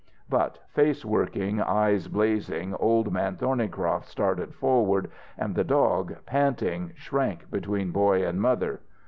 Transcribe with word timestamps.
But, 0.31 0.57
face 0.69 1.05
working, 1.05 1.61
eyes 1.61 2.07
blazing, 2.07 2.73
Old 2.79 3.13
Man 3.13 3.35
Thornycroft 3.35 4.07
started 4.07 4.55
forward, 4.55 5.11
and 5.37 5.53
the 5.53 5.63
dog, 5.63 6.15
panting, 6.25 6.93
shrank 6.95 7.51
between 7.51 7.91
boy 7.91 8.25
and 8.25 8.41
mother. 8.41 8.79